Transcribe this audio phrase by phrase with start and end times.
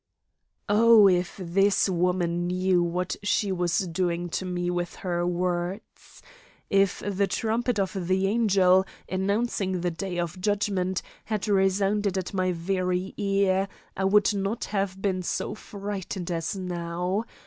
[0.67, 6.23] '"Oh, if this woman knew what she was doing to me with her words!
[6.71, 12.51] If the trumpet of the angel, announcing the day of judgment, had resounded at my
[12.51, 17.25] very ear, I would not have been so frightened as now.